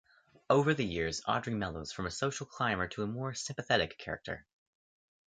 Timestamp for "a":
2.07-2.09, 3.03-3.07